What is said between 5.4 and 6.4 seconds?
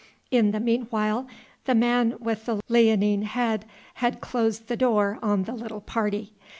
the little party.